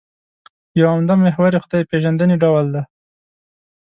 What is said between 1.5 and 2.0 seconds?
یې خدای